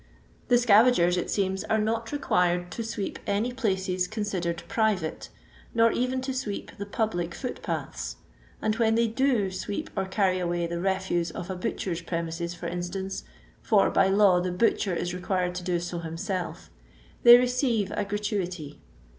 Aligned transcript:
The 0.47 0.57
scavagers, 0.57 1.15
it 1.15 1.29
seems, 1.29 1.63
are 1.65 1.77
not 1.77 2.11
required 2.11 2.71
to 2.71 2.83
sweep 2.83 3.19
any 3.27 3.53
places 3.53 4.07
considered" 4.07 4.63
private," 4.67 5.29
nor 5.75 5.91
even 5.91 6.21
to 6.21 6.33
sweep 6.33 6.71
the 6.79 6.87
puMic 6.87 7.35
fuot 7.35 7.61
paths; 7.61 8.15
and 8.63 8.75
when 8.77 8.95
they 8.95 9.07
do 9.07 9.51
sweep 9.51 9.91
or 9.95 10.05
carry 10.07 10.39
away 10.39 10.65
the 10.65 10.79
refuse 10.81 11.29
of 11.29 11.51
a 11.51 11.55
butcher's 11.55 12.01
premises, 12.01 12.55
for 12.55 12.67
instanoe— 12.67 13.21
for, 13.69 13.91
by 13.91 14.07
law, 14.07 14.41
the 14.41 14.51
butcher 14.51 14.95
is 14.95 15.13
required 15.13 15.53
to 15.53 15.63
do 15.63 15.79
so 15.79 15.99
himself— 15.99 16.71
they 17.21 17.37
receive 17.37 17.91
a 17.91 18.03
gratuity. 18.03 18.81